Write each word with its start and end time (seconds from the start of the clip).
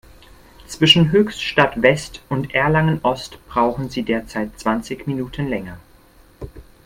Zwischen 0.65 1.11
Höchstadt-West 1.11 2.23
und 2.27 2.55
Erlangen-Ost 2.55 3.37
brauchen 3.47 3.91
Sie 3.91 4.01
derzeit 4.01 4.59
zwanzig 4.59 5.05
Minuten 5.05 5.47
länger. 5.47 5.77